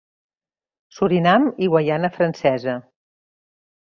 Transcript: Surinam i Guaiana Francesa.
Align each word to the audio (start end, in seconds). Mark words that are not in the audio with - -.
Surinam 0.99 1.45
i 1.65 1.67
Guaiana 1.73 2.09
Francesa. 2.15 2.75